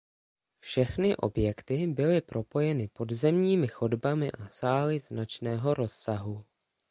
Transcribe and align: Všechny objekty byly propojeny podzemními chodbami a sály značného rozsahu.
Všechny 0.59 1.15
objekty 1.17 1.87
byly 1.87 2.21
propojeny 2.21 2.87
podzemními 2.87 3.67
chodbami 3.67 4.31
a 4.31 4.49
sály 4.49 4.99
značného 4.99 5.73
rozsahu. 5.73 6.45